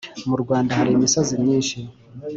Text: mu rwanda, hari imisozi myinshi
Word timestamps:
mu 0.29 0.35
rwanda, 0.43 0.71
hari 0.77 0.89
imisozi 0.93 1.33
myinshi 1.43 1.77